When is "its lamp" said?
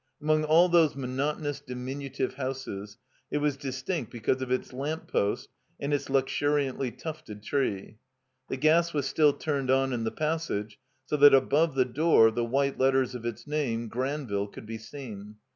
4.49-5.07